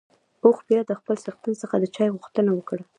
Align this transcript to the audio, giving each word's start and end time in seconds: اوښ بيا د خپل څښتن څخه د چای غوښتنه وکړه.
اوښ 0.43 0.57
بيا 0.67 0.81
د 0.85 0.91
خپل 0.99 1.15
څښتن 1.23 1.53
څخه 1.61 1.75
د 1.79 1.85
چای 1.95 2.09
غوښتنه 2.15 2.51
وکړه. 2.53 2.83